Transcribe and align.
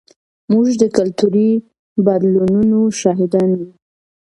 موږ 0.51 0.65
د 0.81 0.83
کلتوري 0.97 1.49
بدلونونو 2.05 2.79
شاهدان 2.99 3.49
یو. 3.59 3.69